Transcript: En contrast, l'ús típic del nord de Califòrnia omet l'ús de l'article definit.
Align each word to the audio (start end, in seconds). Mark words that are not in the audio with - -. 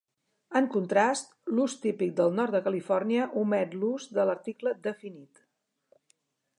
En 0.59 0.67
contrast, 0.75 1.29
l'ús 1.57 1.75
típic 1.83 2.15
del 2.21 2.33
nord 2.39 2.57
de 2.57 2.63
Califòrnia 2.69 3.29
omet 3.45 3.79
l'ús 3.83 4.11
de 4.19 4.29
l'article 4.31 4.77
definit. 4.91 5.49